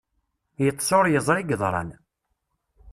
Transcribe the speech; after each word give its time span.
Yeṭṭes 0.63 0.89
ur 0.97 1.05
yeẓri 1.09 1.39
i 1.41 1.45
yeḍran. 1.49 1.89